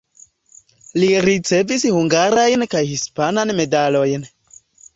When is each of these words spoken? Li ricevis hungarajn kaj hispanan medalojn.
Li 1.03 1.09
ricevis 1.25 1.85
hungarajn 1.97 2.67
kaj 2.73 2.83
hispanan 2.95 3.55
medalojn. 3.63 4.29